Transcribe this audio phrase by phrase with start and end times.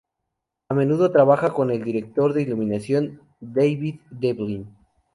[0.69, 4.75] A menudo trabaja con el director de iluminación David Devlin.